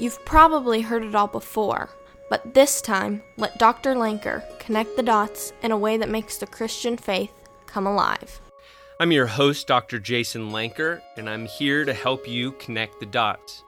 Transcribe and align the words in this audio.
You've 0.00 0.24
probably 0.24 0.80
heard 0.80 1.02
it 1.02 1.16
all 1.16 1.26
before, 1.26 1.90
but 2.30 2.54
this 2.54 2.80
time, 2.80 3.20
let 3.36 3.58
Dr. 3.58 3.96
Lanker 3.96 4.44
connect 4.60 4.94
the 4.94 5.02
dots 5.02 5.52
in 5.60 5.72
a 5.72 5.76
way 5.76 5.96
that 5.96 6.08
makes 6.08 6.38
the 6.38 6.46
Christian 6.46 6.96
faith 6.96 7.32
come 7.66 7.84
alive. 7.84 8.40
I'm 9.00 9.10
your 9.10 9.26
host, 9.26 9.66
Dr. 9.66 9.98
Jason 9.98 10.52
Lanker, 10.52 11.02
and 11.16 11.28
I'm 11.28 11.46
here 11.46 11.84
to 11.84 11.92
help 11.92 12.28
you 12.28 12.52
connect 12.52 13.00
the 13.00 13.06
dots. 13.06 13.64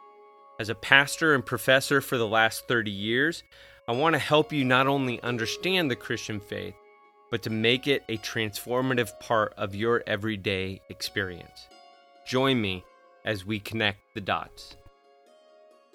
As 0.61 0.69
a 0.69 0.75
pastor 0.77 1.35
and 1.35 1.45
professor 1.45 2.01
for 2.01 2.17
the 2.17 2.29
last 2.29 2.69
30 2.69 2.93
years, 2.93 3.43
I 3.89 3.93
want 3.93 4.13
to 4.13 4.21
help 4.21 4.53
you 4.53 4.65
not 4.65 4.87
only 4.87 5.21
understand 5.23 5.91
the 5.91 5.97
Christian 5.97 6.39
faith, 6.39 6.75
but 7.33 7.43
to 7.43 7.51
make 7.51 7.89
it 7.89 8.05
a 8.09 8.19
transformative 8.19 9.19
part 9.19 9.53
of 9.57 9.75
your 9.75 10.05
everyday 10.07 10.81
experience. 10.91 11.67
Join 12.25 12.61
me 12.61 12.85
as 13.25 13.45
we 13.45 13.59
connect 13.59 13.99
the 14.15 14.21
dots. 14.21 14.77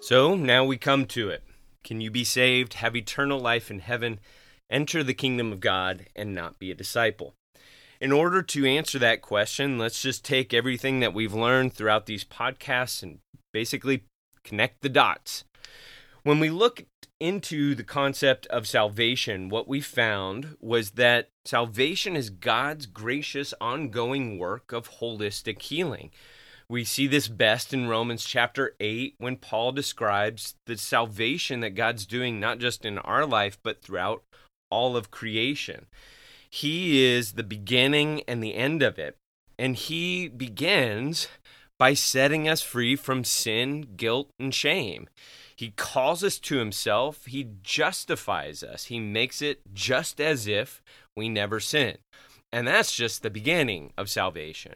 So 0.06 0.36
now 0.36 0.64
we 0.64 0.78
come 0.78 1.08
to 1.08 1.30
it. 1.30 1.42
Can 1.84 2.00
you 2.00 2.12
be 2.12 2.24
saved, 2.24 2.76
have 2.76 2.96
eternal 2.96 3.40
life 3.40 3.72
in 3.72 3.80
heaven, 3.80 4.20
enter 4.70 5.04
the 5.04 5.16
kingdom 5.16 5.52
of 5.52 5.60
God, 5.60 6.06
and 6.16 6.36
not 6.36 6.60
be 6.60 6.70
a 6.70 6.76
disciple? 6.76 7.34
In 8.00 8.12
order 8.12 8.44
to 8.44 8.68
answer 8.68 9.00
that 9.00 9.24
question, 9.24 9.80
let's 9.80 10.04
just 10.04 10.24
take 10.24 10.54
everything 10.54 11.00
that 11.00 11.16
we've 11.16 11.34
learned 11.34 11.74
throughout 11.74 12.06
these 12.06 12.24
podcasts 12.24 13.02
and 13.02 13.18
basically 13.52 14.04
connect 14.44 14.82
the 14.82 14.90
dots. 14.90 15.44
When 16.22 16.40
we 16.40 16.52
look 16.52 16.86
into 17.20 17.74
the 17.74 17.84
concept 17.84 18.46
of 18.48 18.68
salvation, 18.68 19.50
what 19.50 19.68
we 19.68 19.82
found 19.82 20.56
was 20.60 20.92
that 20.92 21.30
salvation 21.46 22.16
is 22.16 22.30
God's 22.30 22.86
gracious, 22.86 23.56
ongoing 23.60 24.38
work 24.38 24.72
of 24.72 25.00
holistic 25.00 25.64
healing. 25.64 26.12
We 26.68 26.84
see 26.84 27.06
this 27.06 27.28
best 27.28 27.74
in 27.74 27.88
Romans 27.88 28.26
chapter 28.26 28.76
8 28.80 29.16
when 29.20 29.36
Paul 29.36 29.72
describes 29.72 30.56
the 30.66 30.78
salvation 30.78 31.60
that 31.60 31.76
God's 31.76 32.08
doing 32.08 32.40
not 32.40 32.58
just 32.58 32.86
in 32.86 32.98
our 32.98 33.26
life, 33.26 33.60
but 33.62 33.84
throughout 33.84 34.24
all 34.72 34.98
of 34.98 35.12
creation. 35.12 35.86
He 36.50 37.06
is 37.06 37.34
the 37.34 37.44
beginning 37.44 38.24
and 38.28 38.42
the 38.42 38.56
end 38.56 38.82
of 38.82 38.98
it. 38.98 39.16
And 39.60 39.76
He 39.76 40.28
begins 40.28 41.28
by 41.78 41.94
setting 41.94 42.50
us 42.50 42.62
free 42.62 42.96
from 42.96 43.24
sin, 43.24 43.90
guilt, 43.96 44.32
and 44.40 44.54
shame. 44.54 45.08
He 45.56 45.70
calls 45.70 46.24
us 46.24 46.40
to 46.40 46.58
Himself, 46.58 47.28
He 47.28 47.52
justifies 47.62 48.64
us, 48.64 48.86
He 48.86 49.00
makes 49.00 49.40
it 49.42 49.62
just 49.72 50.20
as 50.20 50.48
if 50.48 50.82
we 51.16 51.30
never 51.30 51.60
sinned. 51.60 52.00
And 52.52 52.68
that's 52.68 52.96
just 52.96 53.22
the 53.22 53.30
beginning 53.30 53.92
of 53.98 54.10
salvation 54.10 54.76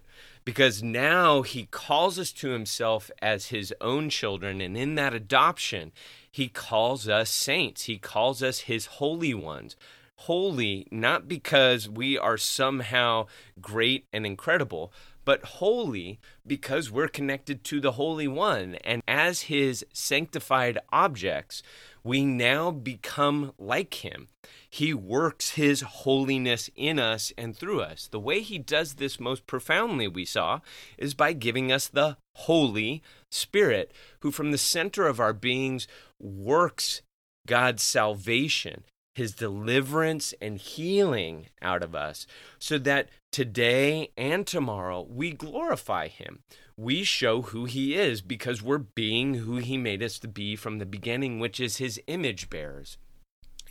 because 0.50 0.81
now 0.81 1.44
he 1.44 1.67
calls 1.67 2.17
us 2.17 2.31
to 2.31 2.50
himself 2.50 3.11
as 3.22 3.50
his 3.50 3.72
own 3.80 4.09
children. 4.09 4.61
And 4.61 4.75
in 4.75 4.95
that 4.95 5.14
adoption, 5.14 5.92
he 6.31 6.47
calls 6.47 7.08
us 7.08 7.30
saints, 7.30 7.83
he 7.83 8.00
calls 8.00 8.42
us 8.42 8.61
his 8.61 8.88
holy 8.88 9.36
ones. 9.36 9.75
Holy, 10.16 10.88
not 10.89 11.27
because 11.27 11.88
we 11.88 12.17
are 12.17 12.36
somehow 12.36 13.27
great 13.61 14.08
and 14.11 14.25
incredible, 14.25 14.92
but 15.30 15.44
holy 15.44 16.20
because 16.48 16.90
we're 16.90 17.08
connected 17.08 17.64
to 17.64 17.80
the 17.80 17.92
Holy 17.92 18.28
One. 18.28 18.74
And 18.84 19.04
as 19.08 19.42
his 19.42 19.86
sanctified 19.94 20.80
objects, 20.92 21.62
we 22.04 22.26
now 22.26 22.72
become 22.72 23.54
like 23.60 24.04
him. 24.04 24.30
He 24.68 24.92
works 24.92 25.52
his 25.52 25.82
holiness 25.82 26.72
in 26.76 26.98
us 26.98 27.32
and 27.38 27.56
through 27.56 27.82
us. 27.82 28.08
The 28.08 28.20
way 28.20 28.42
he 28.42 28.58
does 28.58 28.96
this 28.96 29.20
most 29.20 29.46
profoundly, 29.46 30.08
we 30.08 30.26
saw, 30.26 30.62
is 30.98 31.14
by 31.14 31.34
giving 31.34 31.72
us 31.72 31.88
the 31.88 32.18
Holy 32.34 33.04
Spirit, 33.30 33.92
who 34.22 34.32
from 34.32 34.50
the 34.50 34.58
center 34.58 35.06
of 35.06 35.20
our 35.20 35.34
beings 35.34 35.88
works 36.20 37.04
God's 37.46 37.84
salvation, 37.84 38.84
his 39.16 39.34
deliverance 39.34 40.34
and 40.42 40.58
healing 40.58 41.48
out 41.62 41.84
of 41.84 41.96
us, 41.96 42.26
so 42.58 42.78
that 42.78 43.10
today 43.32 44.11
and 44.17 44.48
tomorrow 44.48 45.06
we 45.10 45.32
glorify 45.32 46.08
him 46.08 46.39
we 46.80 47.04
show 47.04 47.42
who 47.42 47.66
he 47.66 47.94
is 47.94 48.22
because 48.22 48.64
we're 48.64 48.78
being 48.78 49.33
who 49.33 49.58
he 49.58 49.78
made 49.78 50.02
us 50.02 50.17
to 50.20 50.30
be 50.30 50.56
from 50.56 50.80
the 50.80 50.86
beginning, 50.86 51.38
which 51.38 51.60
is 51.60 51.78
his 51.78 52.00
image 52.08 52.50
bearers. 52.50 52.98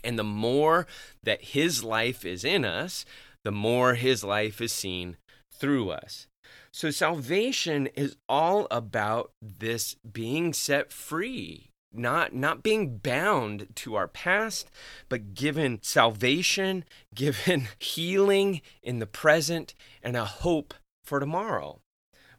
And 0.04 0.18
the 0.18 0.24
more 0.24 0.86
that 1.22 1.42
his 1.42 1.82
life 1.82 2.26
is 2.26 2.44
in 2.44 2.66
us, 2.66 3.06
the 3.44 3.50
more 3.50 3.94
his 3.94 4.22
life 4.22 4.60
is 4.60 4.72
seen 4.72 5.16
through 5.50 5.90
us. 5.90 6.26
So 6.70 6.90
salvation 6.90 7.86
is 7.94 8.16
all 8.28 8.66
about 8.70 9.32
this 9.40 9.94
being 9.94 10.52
set 10.52 10.92
free, 10.92 11.67
not 11.92 12.34
not 12.34 12.62
being 12.62 12.98
bound 12.98 13.68
to 13.76 13.94
our 13.94 14.08
past, 14.08 14.70
but 15.08 15.34
given 15.34 15.80
salvation, 15.82 16.84
given 17.14 17.68
healing 17.78 18.60
in 18.82 18.98
the 18.98 19.06
present 19.06 19.74
and 20.02 20.16
a 20.16 20.24
hope 20.24 20.74
for 21.04 21.20
tomorrow. 21.20 21.80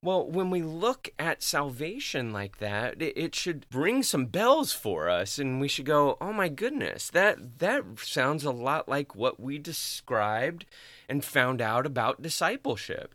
Well, 0.01 0.29
when 0.31 0.49
we 0.49 0.61
look 0.61 1.09
at 1.19 1.43
salvation 1.43 2.31
like 2.31 2.59
that, 2.59 3.01
it 3.01 3.35
should 3.35 3.65
ring 3.73 4.01
some 4.01 4.27
bells 4.27 4.71
for 4.71 5.09
us 5.09 5.37
and 5.37 5.59
we 5.59 5.67
should 5.67 5.85
go, 5.85 6.17
"Oh 6.21 6.31
my 6.31 6.47
goodness, 6.47 7.09
that 7.09 7.59
that 7.59 7.83
sounds 7.99 8.45
a 8.45 8.51
lot 8.51 8.87
like 8.87 9.13
what 9.13 9.39
we 9.39 9.57
described 9.57 10.66
and 11.09 11.25
found 11.25 11.61
out 11.61 11.85
about 11.85 12.21
discipleship." 12.21 13.13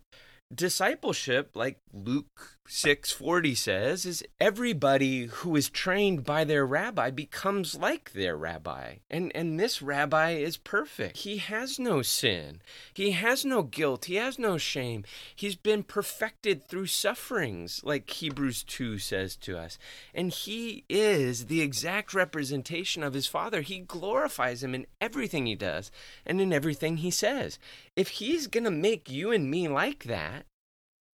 Discipleship, 0.54 1.52
like 1.54 1.78
Luke 1.92 2.53
640 2.66 3.54
says 3.54 4.06
is 4.06 4.24
everybody 4.40 5.26
who 5.26 5.54
is 5.54 5.68
trained 5.68 6.24
by 6.24 6.44
their 6.44 6.64
rabbi 6.64 7.10
becomes 7.10 7.74
like 7.74 8.12
their 8.12 8.38
rabbi. 8.38 8.96
And 9.10 9.30
and 9.34 9.60
this 9.60 9.82
rabbi 9.82 10.30
is 10.30 10.56
perfect. 10.56 11.18
He 11.18 11.36
has 11.36 11.78
no 11.78 12.00
sin. 12.00 12.62
He 12.94 13.10
has 13.10 13.44
no 13.44 13.62
guilt. 13.62 14.06
He 14.06 14.14
has 14.14 14.38
no 14.38 14.56
shame. 14.56 15.04
He's 15.36 15.56
been 15.56 15.82
perfected 15.82 16.66
through 16.66 16.86
sufferings 16.86 17.82
like 17.84 18.08
hebrews 18.08 18.64
2 18.64 18.98
says 18.98 19.36
to 19.36 19.58
us. 19.58 19.78
And 20.14 20.32
he 20.32 20.84
is 20.88 21.46
the 21.46 21.60
exact 21.60 22.14
representation 22.14 23.02
of 23.02 23.12
his 23.12 23.26
father. 23.26 23.60
He 23.60 23.80
glorifies 23.80 24.62
him 24.62 24.74
in 24.74 24.86
everything 25.02 25.44
he 25.44 25.54
does 25.54 25.90
and 26.24 26.40
in 26.40 26.50
everything 26.50 26.96
he 26.96 27.10
says. 27.10 27.58
If 27.94 28.08
he's 28.08 28.46
going 28.46 28.64
to 28.64 28.70
make 28.70 29.10
you 29.10 29.32
and 29.32 29.50
me 29.50 29.68
like 29.68 30.04
that 30.04 30.46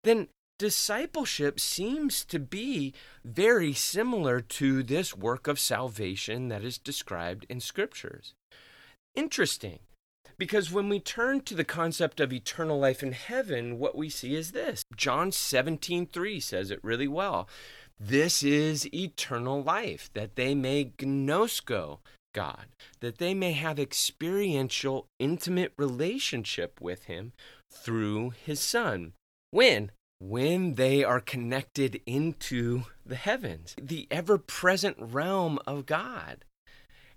then 0.03 0.27
discipleship 0.57 1.59
seems 1.59 2.25
to 2.25 2.39
be 2.39 2.93
very 3.23 3.73
similar 3.73 4.41
to 4.41 4.83
this 4.83 5.15
work 5.15 5.47
of 5.47 5.59
salvation 5.59 6.47
that 6.49 6.63
is 6.63 6.77
described 6.77 7.45
in 7.49 7.59
scriptures. 7.59 8.33
Interesting, 9.15 9.79
because 10.37 10.71
when 10.71 10.89
we 10.89 10.99
turn 10.99 11.41
to 11.41 11.55
the 11.55 11.63
concept 11.63 12.19
of 12.19 12.31
eternal 12.31 12.79
life 12.79 13.01
in 13.01 13.11
heaven, 13.11 13.79
what 13.79 13.95
we 13.95 14.09
see 14.09 14.35
is 14.35 14.51
this. 14.51 14.83
John 14.95 15.31
17:3 15.31 16.39
says 16.39 16.71
it 16.71 16.83
really 16.83 17.07
well. 17.07 17.47
This 17.99 18.43
is 18.43 18.93
eternal 18.93 19.63
life, 19.63 20.11
that 20.13 20.35
they 20.35 20.53
may 20.53 20.85
gnosko 20.85 21.99
God, 22.33 22.67
that 22.99 23.17
they 23.17 23.33
may 23.33 23.53
have 23.53 23.79
experiential, 23.79 25.07
intimate 25.17 25.73
relationship 25.77 26.79
with 26.79 27.05
Him 27.05 27.33
through 27.71 28.29
His 28.29 28.59
Son. 28.59 29.13
When? 29.49 29.89
When 30.19 30.75
they 30.75 31.03
are 31.03 31.19
connected 31.19 32.01
into 32.05 32.83
the 33.05 33.15
heavens, 33.15 33.75
the 33.81 34.07
ever 34.09 34.37
present 34.37 34.97
realm 34.99 35.59
of 35.67 35.85
God. 35.85 36.43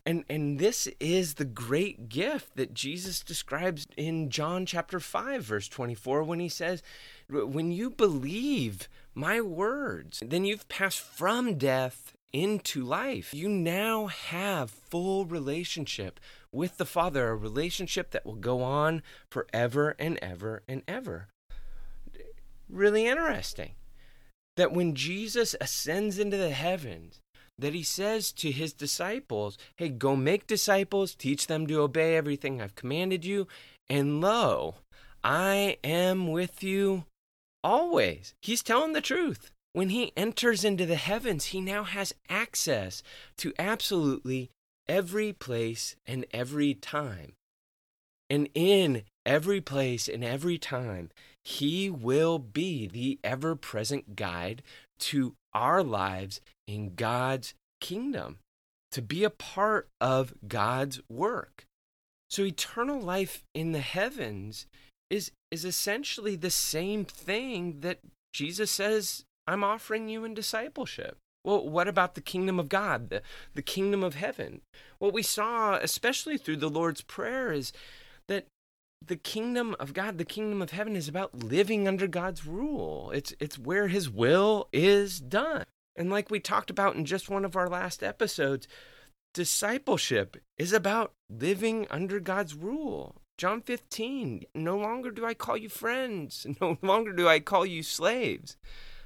And, 0.07 0.25
and 0.31 0.59
this 0.59 0.89
is 0.99 1.35
the 1.35 1.45
great 1.45 2.09
gift 2.09 2.57
that 2.57 2.75
Jesus 2.75 3.21
describes 3.21 3.87
in 3.97 4.31
John 4.31 4.65
chapter 4.65 4.99
5, 4.99 5.43
verse 5.43 5.69
24, 5.69 6.23
when 6.23 6.41
he 6.41 6.49
says, 6.49 6.83
When 7.29 7.71
you 7.71 7.91
believe 7.91 8.89
my 9.15 9.41
words, 9.41 10.23
then 10.25 10.45
you've 10.45 10.69
passed 10.69 11.01
from 11.01 11.59
death 11.59 12.15
into 12.33 12.83
life. 12.83 13.35
You 13.35 13.49
now 13.49 14.07
have 14.07 14.71
full 14.71 15.27
relationship 15.27 16.19
with 16.51 16.79
the 16.79 16.87
Father, 16.87 17.29
a 17.29 17.37
relationship 17.37 18.11
that 18.13 18.25
will 18.25 18.37
go 18.37 18.63
on 18.63 19.03
forever 19.29 19.97
and 19.99 20.19
ever 20.23 20.63
and 20.67 20.83
ever 20.89 21.29
really 22.73 23.07
interesting 23.07 23.73
that 24.57 24.73
when 24.73 24.95
Jesus 24.95 25.55
ascends 25.61 26.19
into 26.19 26.37
the 26.37 26.51
heavens, 26.51 27.21
that 27.59 27.75
he 27.75 27.83
says 27.83 28.33
to 28.33 28.51
his 28.51 28.73
disciples, 28.73 29.59
Hey, 29.77 29.89
go 29.89 30.17
make 30.17 30.47
disciples, 30.47 31.15
teach 31.15 31.47
them 31.47 31.67
to 31.67 31.81
obey 31.81 32.17
everything 32.17 32.61
I've 32.61 32.75
commanded 32.75 33.25
you, 33.25 33.47
and 33.89 34.21
lo, 34.21 34.77
I 35.23 35.77
am 35.85 36.29
with 36.29 36.63
you 36.63 37.05
always. 37.63 38.35
He's 38.41 38.63
telling 38.63 38.93
the 38.93 39.01
truth. 39.01 39.51
When 39.73 39.91
he 39.91 40.13
enters 40.17 40.65
into 40.65 40.85
the 40.85 40.97
heavens, 40.97 41.47
he 41.47 41.61
now 41.61 41.85
has 41.85 42.13
access 42.29 43.03
to 43.39 43.53
absolutely 43.59 44.51
every 44.89 45.33
place 45.33 45.95
and 46.07 46.27
every 46.33 46.75
time. 46.75 47.35
And 48.31 48.49
in 48.55 49.03
every 49.27 49.61
place 49.61 50.09
and 50.09 50.25
every 50.25 50.57
time, 50.57 51.11
he 51.45 51.91
will 51.91 52.39
be 52.39 52.87
the 52.87 53.19
ever 53.25 53.57
present 53.57 54.15
guide 54.15 54.63
to 55.01 55.35
our 55.53 55.83
lives 55.83 56.41
in 56.69 56.95
God's 56.95 57.55
kingdom, 57.81 58.39
to 58.93 59.03
be 59.03 59.25
a 59.25 59.31
part 59.31 59.89
of 60.01 60.33
God's 60.47 61.01
work. 61.11 61.65
So 62.31 62.45
eternal 62.45 63.01
life 63.01 63.43
in 63.55 63.73
the 63.73 63.81
heavens 63.81 64.67
is 65.11 65.33
is 65.51 65.65
essentially 65.65 66.37
the 66.37 66.51
same 66.51 67.05
thing 67.05 67.81
that 67.81 67.99
Jesus 68.33 68.71
says 68.71 69.25
I'm 69.49 69.65
offering 69.65 70.09
you 70.09 70.25
in 70.25 70.35
discipleship. 70.35 71.17
Well, 71.43 71.69
what 71.69 71.89
about 71.89 72.15
the 72.15 72.21
kingdom 72.21 72.61
of 72.61 72.69
God, 72.69 73.09
the, 73.09 73.23
the 73.55 73.63
kingdom 73.63 74.05
of 74.05 74.15
heaven? 74.15 74.61
What 74.99 75.15
we 75.15 75.23
saw, 75.23 75.75
especially 75.77 76.37
through 76.37 76.59
the 76.59 76.69
Lord's 76.69 77.01
Prayer, 77.01 77.51
is 77.51 77.73
the 79.07 79.17
kingdom 79.17 79.75
of 79.81 79.93
God, 79.95 80.19
the 80.19 80.25
kingdom 80.25 80.63
of 80.63 80.71
heaven, 80.71 80.97
is 80.97 81.09
about 81.09 81.43
living 81.43 81.89
under 81.89 82.07
God's 82.07 82.47
rule. 82.47 83.11
It's, 83.13 83.35
it's 83.41 83.59
where 83.59 83.89
His 83.89 84.11
will 84.11 84.69
is 84.73 85.21
done. 85.21 85.65
And 85.97 86.11
like 86.11 86.31
we 86.31 86.41
talked 86.41 86.71
about 86.71 86.97
in 86.97 87.05
just 87.05 87.31
one 87.31 87.45
of 87.45 87.57
our 87.57 87.69
last 87.69 88.03
episodes, 88.03 88.69
discipleship 89.35 90.37
is 90.59 90.73
about 90.73 91.13
living 91.29 91.87
under 91.91 92.21
God's 92.21 92.55
rule. 92.55 93.23
John 93.39 93.63
15, 93.63 94.45
no 94.55 94.77
longer 94.77 95.11
do 95.11 95.25
I 95.25 95.35
call 95.35 95.57
you 95.57 95.69
friends, 95.69 96.47
no 96.61 96.77
longer 96.83 97.13
do 97.13 97.27
I 97.27 97.41
call 97.41 97.65
you 97.65 97.83
slaves. 97.83 98.57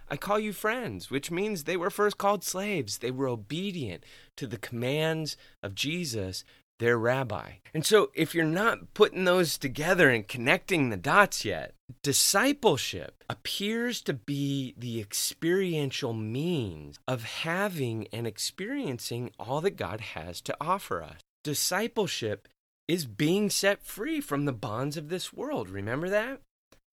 I 0.09 0.17
call 0.17 0.39
you 0.39 0.53
friends, 0.53 1.11
which 1.11 1.31
means 1.31 1.65
they 1.65 1.77
were 1.77 1.91
first 1.91 2.19
called 2.19 2.45
slaves. 2.45 2.99
They 2.99 3.11
were 3.11 3.29
obedient 3.29 4.05
to 4.37 4.47
the 4.47 4.59
commands 4.59 5.37
of 5.63 5.75
Jesus, 5.75 6.45
their 6.79 6.99
rabbi. 6.99 7.53
And 7.73 7.85
so, 7.85 8.11
if 8.15 8.35
you're 8.35 8.45
not 8.45 8.95
putting 8.95 9.25
those 9.25 9.59
together 9.59 10.11
and 10.11 10.27
connecting 10.27 10.91
the 10.91 10.97
dots 10.97 11.45
yet, 11.45 11.75
discipleship 12.03 13.25
appears 13.29 14.01
to 14.03 14.13
be 14.13 14.75
the 14.77 15.01
experiential 15.01 16.13
means 16.13 16.99
of 17.09 17.25
having 17.25 18.07
and 18.13 18.27
experiencing 18.27 19.31
all 19.39 19.61
that 19.61 19.77
God 19.77 20.01
has 20.01 20.41
to 20.43 20.57
offer 20.61 21.03
us. 21.03 21.21
Discipleship 21.43 22.49
is 22.87 23.07
being 23.07 23.51
set 23.51 23.83
free 23.83 24.21
from 24.21 24.45
the 24.45 24.53
bonds 24.53 24.97
of 24.97 25.09
this 25.09 25.33
world. 25.33 25.69
Remember 25.69 26.09
that? 26.09 26.41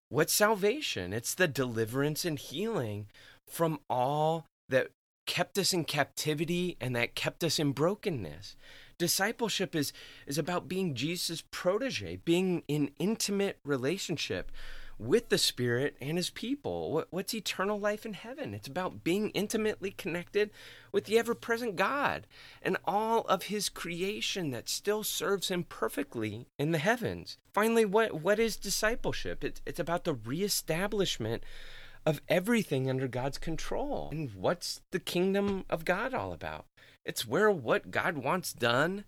What's 0.08 0.32
salvation? 0.32 1.12
It's 1.12 1.34
the 1.34 1.48
deliverance 1.48 2.24
and 2.24 2.38
healing 2.38 3.06
from 3.46 3.80
all 3.88 4.46
that 4.68 4.90
kept 5.26 5.58
us 5.58 5.72
in 5.72 5.84
captivity 5.84 6.76
and 6.80 6.94
that 6.96 7.14
kept 7.14 7.44
us 7.44 7.58
in 7.58 7.72
brokenness. 7.72 8.56
Discipleship 9.02 9.74
is, 9.74 9.92
is 10.28 10.38
about 10.38 10.68
being 10.68 10.94
Jesus' 10.94 11.42
protege, 11.50 12.20
being 12.24 12.62
in 12.68 12.92
intimate 13.00 13.58
relationship 13.64 14.52
with 14.96 15.28
the 15.28 15.38
Spirit 15.38 15.96
and 16.00 16.16
His 16.16 16.30
people. 16.30 16.92
What, 16.92 17.08
what's 17.10 17.34
eternal 17.34 17.80
life 17.80 18.06
in 18.06 18.12
heaven? 18.12 18.54
It's 18.54 18.68
about 18.68 19.02
being 19.02 19.30
intimately 19.30 19.90
connected 19.90 20.50
with 20.92 21.06
the 21.06 21.18
ever 21.18 21.34
present 21.34 21.74
God 21.74 22.28
and 22.62 22.76
all 22.84 23.22
of 23.22 23.44
His 23.44 23.68
creation 23.68 24.52
that 24.52 24.68
still 24.68 25.02
serves 25.02 25.48
Him 25.48 25.64
perfectly 25.64 26.46
in 26.56 26.70
the 26.70 26.78
heavens. 26.78 27.38
Finally, 27.52 27.86
what, 27.86 28.22
what 28.22 28.38
is 28.38 28.56
discipleship? 28.56 29.42
It's, 29.42 29.60
it's 29.66 29.80
about 29.80 30.04
the 30.04 30.14
reestablishment 30.14 31.42
of 32.06 32.20
everything 32.28 32.88
under 32.88 33.08
God's 33.08 33.38
control. 33.38 34.10
And 34.12 34.30
what's 34.36 34.80
the 34.92 35.00
kingdom 35.00 35.64
of 35.68 35.84
God 35.84 36.14
all 36.14 36.32
about? 36.32 36.66
It's 37.04 37.26
where 37.26 37.50
what 37.50 37.90
God 37.90 38.18
wants 38.18 38.52
done 38.52 39.04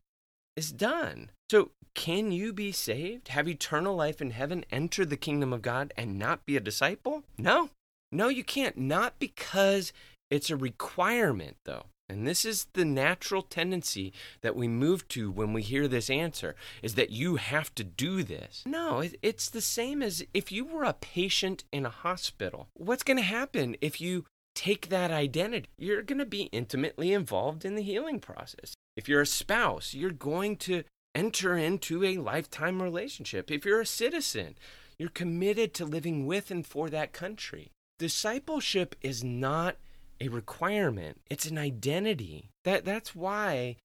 is 0.56 0.73
done. 0.73 1.31
So, 1.50 1.70
can 1.94 2.32
you 2.32 2.52
be 2.52 2.73
saved, 2.73 3.29
have 3.29 3.49
eternal 3.49 3.94
life 3.94 4.20
in 4.20 4.31
heaven, 4.31 4.64
enter 4.70 5.05
the 5.05 5.17
kingdom 5.17 5.52
of 5.52 5.62
God, 5.62 5.93
and 5.96 6.19
not 6.19 6.44
be 6.44 6.56
a 6.56 6.61
disciple? 6.61 7.23
No. 7.38 7.70
No, 8.11 8.29
you 8.29 8.44
can't. 8.44 8.76
Not 8.76 9.19
because 9.19 9.93
it's 10.31 10.50
a 10.50 10.56
requirement, 10.56 11.56
though. 11.64 11.87
And 12.08 12.26
this 12.26 12.44
is 12.44 12.67
the 12.75 12.85
natural 12.85 13.43
tendency 13.43 14.12
that 14.43 14.55
we 14.55 14.69
move 14.69 15.08
to 15.08 15.31
when 15.31 15.52
we 15.52 15.62
hear 15.62 15.88
this 15.88 16.11
answer 16.11 16.55
is 16.82 16.97
that 16.97 17.11
you 17.11 17.37
have 17.37 17.75
to 17.76 17.85
do 17.85 18.23
this. 18.23 18.62
No, 18.67 19.02
it's 19.23 19.49
the 19.49 19.62
same 19.62 20.02
as 20.02 20.23
if 20.35 20.52
you 20.52 20.67
were 20.67 20.85
a 20.85 20.93
patient 20.93 21.64
in 21.73 21.87
a 21.87 21.90
hospital. 21.90 22.69
What's 22.75 23.02
going 23.02 23.17
to 23.17 23.23
happen 23.23 23.76
if 23.81 24.00
you 24.02 24.26
take 24.55 24.89
that 24.89 25.11
identity? 25.11 25.69
You're 25.79 26.03
going 26.03 26.19
to 26.19 26.27
be 26.27 26.45
intimately 26.53 27.12
involved 27.12 27.65
in 27.65 27.75
the 27.75 27.83
healing 27.83 28.21
process. 28.21 28.75
If 28.97 29.09
you're 29.09 29.23
a 29.23 29.27
spouse, 29.27 29.95
you're 29.95 30.11
going 30.11 30.56
to 30.59 30.85
enter 31.15 31.56
into 31.56 32.05
a 32.05 32.19
lifetime 32.19 32.83
relationship. 32.83 33.51
If 33.51 33.65
you're 33.65 33.81
a 33.81 33.87
citizen, 33.87 34.56
you're 34.99 35.09
committed 35.09 35.75
to 35.75 35.85
living 35.85 36.27
with 36.27 36.51
and 36.51 36.67
for 36.67 36.91
that 36.91 37.12
country. 37.12 37.71
Discipleship 37.99 38.97
is 39.01 39.23
not 39.23 39.77
a 40.21 40.29
requirement, 40.29 41.21
it's 41.29 41.47
an 41.47 41.59
identity. 41.59 42.50
That, 42.65 42.85
that's 42.85 43.15
why 43.15 43.77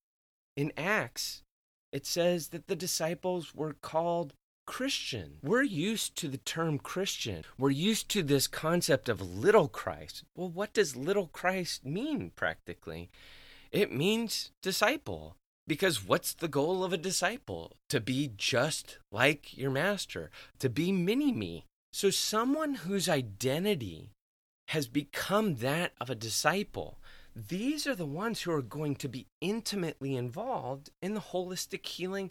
in 0.56 0.72
Acts 0.78 1.44
it 1.92 2.06
says 2.06 2.50
that 2.50 2.68
the 2.68 2.76
disciples 2.76 3.56
were 3.56 3.74
called 3.74 4.34
Christian. 4.70 5.40
We're 5.42 5.64
used 5.64 6.16
to 6.18 6.28
the 6.28 6.38
term 6.38 6.78
Christian. 6.78 7.44
We're 7.58 7.72
used 7.72 8.08
to 8.10 8.22
this 8.22 8.46
concept 8.46 9.10
of 9.10 9.20
little 9.20 9.68
Christ. 9.68 10.24
Well, 10.36 10.50
what 10.50 10.74
does 10.74 10.96
little 10.96 11.26
Christ 11.26 11.84
mean 11.84 12.32
practically? 12.36 13.10
It 13.72 13.92
means 13.92 14.52
disciple. 14.62 15.36
Because 15.66 16.06
what's 16.06 16.34
the 16.34 16.48
goal 16.48 16.84
of 16.84 16.94
a 16.94 16.98
disciple? 16.98 17.78
To 17.90 18.00
be 18.00 18.32
just 18.38 19.00
like 19.12 19.58
your 19.58 19.72
master, 19.72 20.30
to 20.60 20.70
be 20.70 20.92
mini 20.92 21.32
me. 21.32 21.66
So, 21.92 22.12
someone 22.12 22.76
whose 22.76 23.10
identity 23.10 24.12
has 24.68 24.88
become 24.88 25.56
that 25.56 25.94
of 26.00 26.12
a 26.12 26.16
disciple, 26.16 27.00
these 27.36 27.88
are 27.88 27.96
the 27.96 28.06
ones 28.06 28.42
who 28.42 28.52
are 28.52 28.62
going 28.62 28.96
to 28.98 29.08
be 29.08 29.26
intimately 29.42 30.16
involved 30.16 30.92
in 31.02 31.16
the 31.16 31.22
holistic 31.22 31.86
healing 31.86 32.30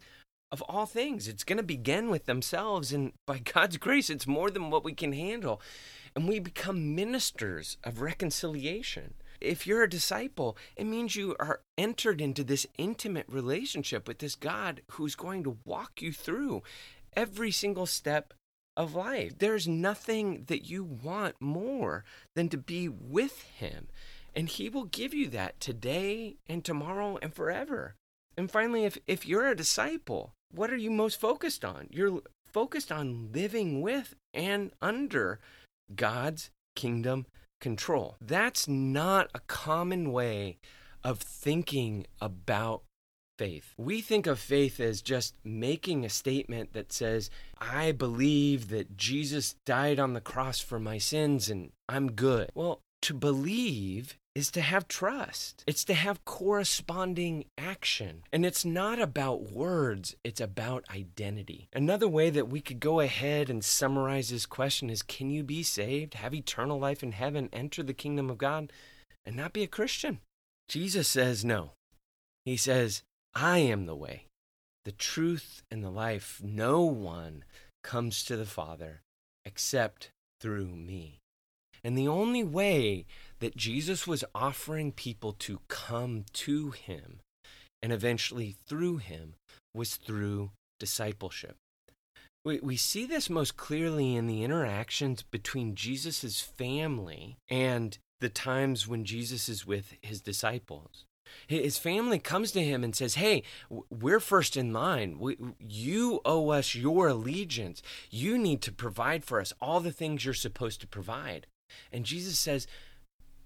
of 0.50 0.62
all 0.62 0.86
things. 0.86 1.28
It's 1.28 1.44
going 1.44 1.58
to 1.58 1.62
begin 1.62 2.10
with 2.10 2.26
themselves, 2.26 2.92
and 2.92 3.12
by 3.26 3.38
God's 3.54 3.76
grace, 3.76 4.10
it's 4.10 4.26
more 4.26 4.50
than 4.50 4.70
what 4.70 4.84
we 4.84 4.92
can 4.92 5.12
handle. 5.12 5.60
And 6.14 6.28
we 6.28 6.38
become 6.38 6.94
ministers 6.94 7.76
of 7.84 8.00
reconciliation. 8.00 9.14
If 9.40 9.66
you're 9.66 9.84
a 9.84 9.88
disciple, 9.88 10.56
it 10.76 10.84
means 10.84 11.14
you 11.14 11.36
are 11.38 11.60
entered 11.76 12.20
into 12.20 12.42
this 12.42 12.66
intimate 12.76 13.26
relationship 13.28 14.08
with 14.08 14.18
this 14.18 14.34
God 14.34 14.82
who's 14.92 15.14
going 15.14 15.44
to 15.44 15.58
walk 15.64 16.02
you 16.02 16.12
through 16.12 16.62
every 17.14 17.52
single 17.52 17.86
step 17.86 18.34
of 18.76 18.94
life. 18.94 19.38
There's 19.38 19.68
nothing 19.68 20.44
that 20.46 20.68
you 20.68 20.82
want 20.84 21.36
more 21.40 22.04
than 22.34 22.48
to 22.48 22.56
be 22.56 22.88
with 22.88 23.42
Him. 23.42 23.88
And 24.34 24.48
He 24.48 24.68
will 24.68 24.84
give 24.84 25.14
you 25.14 25.28
that 25.28 25.60
today 25.60 26.36
and 26.48 26.64
tomorrow 26.64 27.18
and 27.20 27.34
forever. 27.34 27.94
And 28.36 28.50
finally, 28.50 28.84
if, 28.84 28.96
if 29.06 29.26
you're 29.26 29.48
a 29.48 29.56
disciple, 29.56 30.32
what 30.52 30.70
are 30.70 30.76
you 30.76 30.90
most 30.90 31.20
focused 31.20 31.64
on? 31.64 31.88
You're 31.90 32.20
focused 32.46 32.90
on 32.90 33.31
living 33.32 33.81
with 33.81 34.14
and 34.32 34.72
under 34.81 35.38
God's 35.94 36.50
kingdom 36.74 37.26
control. 37.60 38.17
That's 38.20 38.69
not 38.69 39.31
a 39.34 39.40
common 39.40 40.12
way 40.12 40.58
of 41.05 41.19
thinking 41.19 42.06
about 42.20 42.82
faith. 43.38 43.72
We 43.76 44.00
think 44.00 44.26
of 44.26 44.38
faith 44.38 44.81
as 44.81 45.00
just 45.00 45.34
making 45.44 46.05
a 46.05 46.10
statement 46.10 46.72
that 46.72 46.93
says, 46.93 47.31
I 47.60 47.93
believe 47.93 48.69
that 48.69 48.96
Jesus 48.96 49.55
died 49.64 49.98
on 50.00 50.12
the 50.12 50.20
cross 50.20 50.60
for 50.60 50.81
my 50.81 50.98
sins 50.98 51.48
and 51.48 51.70
I'm 51.88 52.12
good. 52.12 52.50
Well, 52.55 52.81
to 53.02 53.14
believe 53.14 54.17
is 54.38 54.52
to 54.52 54.60
have 54.60 54.86
trust. 54.86 55.64
It's 55.66 55.84
to 55.86 55.94
have 55.94 56.24
corresponding 56.24 57.46
action. 57.58 58.22
And 58.32 58.46
it's 58.46 58.64
not 58.64 59.00
about 59.00 59.50
words, 59.50 60.14
it's 60.22 60.40
about 60.40 60.84
identity. 60.94 61.68
Another 61.72 62.06
way 62.06 62.30
that 62.30 62.48
we 62.48 62.60
could 62.60 62.78
go 62.78 63.00
ahead 63.00 63.50
and 63.50 63.64
summarize 63.64 64.30
this 64.30 64.46
question 64.46 64.90
is 64.90 65.02
can 65.02 65.28
you 65.28 65.42
be 65.42 65.64
saved, 65.64 66.14
have 66.14 66.32
eternal 66.32 66.78
life 66.78 67.02
in 67.02 67.12
heaven, 67.12 67.48
enter 67.52 67.82
the 67.82 67.92
kingdom 67.92 68.30
of 68.30 68.38
God, 68.38 68.72
and 69.26 69.34
not 69.34 69.52
be 69.52 69.64
a 69.64 69.66
Christian? 69.66 70.20
Jesus 70.68 71.08
says 71.08 71.44
no. 71.44 71.72
He 72.44 72.56
says, 72.56 73.02
I 73.34 73.58
am 73.58 73.86
the 73.86 73.96
way, 73.96 74.26
the 74.84 74.92
truth, 74.92 75.62
and 75.68 75.82
the 75.82 75.90
life. 75.90 76.40
No 76.44 76.82
one 76.82 77.42
comes 77.82 78.22
to 78.24 78.36
the 78.36 78.46
Father 78.46 79.02
except 79.44 80.10
through 80.40 80.68
me. 80.68 81.18
And 81.82 81.96
the 81.96 82.08
only 82.08 82.44
way 82.44 83.06
that 83.40 83.56
Jesus 83.56 84.06
was 84.06 84.24
offering 84.34 84.92
people 84.92 85.32
to 85.40 85.60
come 85.68 86.24
to 86.32 86.70
him 86.70 87.20
and 87.82 87.92
eventually 87.92 88.56
through 88.66 88.98
him 88.98 89.34
was 89.74 89.96
through 89.96 90.50
discipleship. 90.80 91.56
We, 92.44 92.60
we 92.60 92.76
see 92.76 93.04
this 93.04 93.28
most 93.28 93.56
clearly 93.56 94.16
in 94.16 94.26
the 94.26 94.42
interactions 94.42 95.22
between 95.22 95.74
Jesus' 95.74 96.40
family 96.40 97.36
and 97.48 97.98
the 98.20 98.28
times 98.28 98.88
when 98.88 99.04
Jesus 99.04 99.48
is 99.48 99.66
with 99.66 99.94
his 100.02 100.20
disciples. 100.20 101.04
His 101.46 101.78
family 101.78 102.18
comes 102.18 102.52
to 102.52 102.64
him 102.64 102.82
and 102.82 102.96
says, 102.96 103.16
Hey, 103.16 103.42
we're 103.90 104.20
first 104.20 104.56
in 104.56 104.72
line. 104.72 105.18
We, 105.18 105.36
you 105.60 106.20
owe 106.24 106.48
us 106.50 106.74
your 106.74 107.08
allegiance. 107.08 107.82
You 108.10 108.38
need 108.38 108.62
to 108.62 108.72
provide 108.72 109.24
for 109.24 109.40
us 109.40 109.52
all 109.60 109.80
the 109.80 109.92
things 109.92 110.24
you're 110.24 110.34
supposed 110.34 110.80
to 110.80 110.86
provide. 110.86 111.46
And 111.92 112.06
Jesus 112.06 112.38
says, 112.38 112.66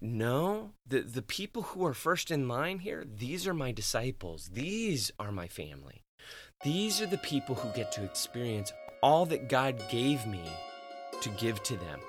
no, 0.03 0.71
the, 0.85 0.99
the 0.99 1.21
people 1.21 1.61
who 1.61 1.85
are 1.85 1.93
first 1.93 2.29
in 2.29 2.49
line 2.49 2.79
here, 2.79 3.05
these 3.07 3.47
are 3.47 3.53
my 3.53 3.71
disciples. 3.71 4.49
These 4.51 5.11
are 5.17 5.31
my 5.31 5.47
family. 5.47 6.03
These 6.61 7.01
are 7.01 7.05
the 7.05 7.17
people 7.19 7.55
who 7.55 7.73
get 7.73 7.93
to 7.93 8.03
experience 8.03 8.73
all 9.01 9.25
that 9.27 9.47
God 9.47 9.81
gave 9.89 10.27
me 10.27 10.43
to 11.21 11.29
give 11.29 11.63
to 11.63 11.77
them. 11.77 12.01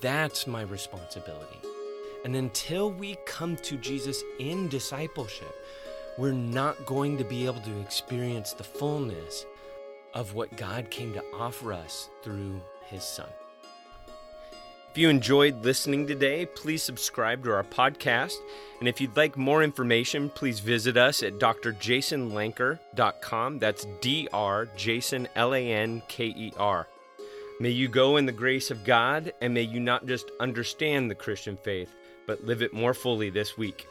That's 0.00 0.48
my 0.48 0.62
responsibility. 0.62 1.60
And 2.24 2.34
until 2.34 2.90
we 2.90 3.16
come 3.26 3.54
to 3.58 3.76
Jesus 3.76 4.24
in 4.40 4.66
discipleship, 4.66 5.54
we're 6.18 6.32
not 6.32 6.84
going 6.84 7.16
to 7.18 7.24
be 7.24 7.46
able 7.46 7.60
to 7.60 7.80
experience 7.80 8.54
the 8.54 8.64
fullness 8.64 9.46
of 10.14 10.34
what 10.34 10.56
God 10.56 10.90
came 10.90 11.12
to 11.12 11.24
offer 11.32 11.72
us 11.72 12.10
through 12.24 12.60
His 12.86 13.04
Son. 13.04 13.28
If 14.98 15.02
you 15.02 15.10
enjoyed 15.10 15.64
listening 15.64 16.08
today, 16.08 16.44
please 16.44 16.82
subscribe 16.82 17.44
to 17.44 17.52
our 17.52 17.62
podcast. 17.62 18.34
And 18.80 18.88
if 18.88 19.00
you'd 19.00 19.16
like 19.16 19.36
more 19.36 19.62
information, 19.62 20.28
please 20.28 20.58
visit 20.58 20.96
us 20.96 21.22
at 21.22 21.34
drjasonlanker.com. 21.34 23.58
That's 23.60 23.86
D 24.00 24.28
R 24.32 24.66
Jason 24.76 25.28
L 25.36 25.54
A 25.54 25.72
N 25.72 26.02
K 26.08 26.24
E 26.24 26.52
R. 26.58 26.88
May 27.60 27.70
you 27.70 27.86
go 27.86 28.16
in 28.16 28.26
the 28.26 28.32
grace 28.32 28.72
of 28.72 28.82
God, 28.82 29.32
and 29.40 29.54
may 29.54 29.62
you 29.62 29.78
not 29.78 30.06
just 30.06 30.32
understand 30.40 31.08
the 31.08 31.14
Christian 31.14 31.56
faith, 31.58 31.94
but 32.26 32.44
live 32.44 32.60
it 32.60 32.74
more 32.74 32.92
fully 32.92 33.30
this 33.30 33.56
week. 33.56 33.86